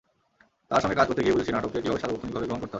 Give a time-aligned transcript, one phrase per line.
[0.69, 2.69] তাঁর সঙ্গে কাজ করতে গিয়েই বুঝেছি নাটককে কীভাবে সার্বক্ষণিকভাবে গ্রহণ করতে হয়।